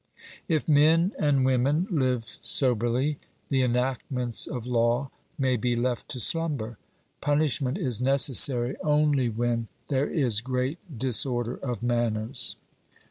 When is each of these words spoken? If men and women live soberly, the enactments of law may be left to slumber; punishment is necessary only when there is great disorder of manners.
If 0.47 0.67
men 0.67 1.13
and 1.19 1.45
women 1.45 1.85
live 1.91 2.25
soberly, 2.41 3.19
the 3.49 3.61
enactments 3.61 4.47
of 4.47 4.65
law 4.65 5.11
may 5.37 5.57
be 5.57 5.75
left 5.75 6.09
to 6.09 6.19
slumber; 6.19 6.79
punishment 7.21 7.77
is 7.77 8.01
necessary 8.01 8.75
only 8.83 9.29
when 9.29 9.67
there 9.89 10.09
is 10.09 10.41
great 10.41 10.79
disorder 10.97 11.55
of 11.57 11.83
manners. 11.83 12.55